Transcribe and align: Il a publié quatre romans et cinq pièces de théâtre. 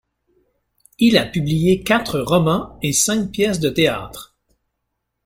Il 0.97 1.15
a 1.15 1.27
publié 1.27 1.83
quatre 1.83 2.19
romans 2.21 2.79
et 2.81 2.91
cinq 2.91 3.29
pièces 3.29 3.59
de 3.59 3.69
théâtre. 3.69 4.35